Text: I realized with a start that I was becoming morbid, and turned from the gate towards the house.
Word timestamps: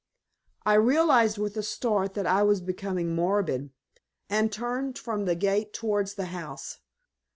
I 0.65 0.73
realized 0.81 1.37
with 1.37 1.55
a 1.57 1.61
start 1.61 2.15
that 2.15 2.25
I 2.25 2.41
was 2.41 2.59
becoming 2.59 3.13
morbid, 3.13 3.69
and 4.31 4.51
turned 4.51 4.97
from 4.97 5.25
the 5.25 5.35
gate 5.35 5.73
towards 5.75 6.15
the 6.15 6.25
house. 6.33 6.79